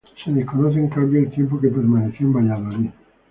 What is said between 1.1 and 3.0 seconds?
el tiempo que permaneció en Valladolid.